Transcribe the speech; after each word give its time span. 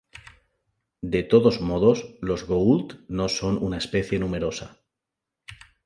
De 1.03 1.21
todos 1.21 1.61
modos 1.61 2.15
los 2.21 2.45
Goa'uld 2.47 3.05
no 3.07 3.29
son 3.29 3.61
una 3.63 3.77
especie 3.77 4.17
numerosa. 4.17 4.79